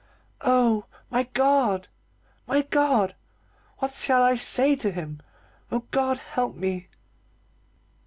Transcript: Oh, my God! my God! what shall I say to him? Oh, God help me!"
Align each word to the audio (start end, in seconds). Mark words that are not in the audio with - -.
Oh, 0.43 0.85
my 1.11 1.29
God! 1.35 1.87
my 2.47 2.63
God! 2.63 3.13
what 3.77 3.91
shall 3.91 4.23
I 4.23 4.33
say 4.33 4.75
to 4.77 4.89
him? 4.89 5.19
Oh, 5.71 5.83
God 5.91 6.17
help 6.17 6.55
me!" 6.55 6.87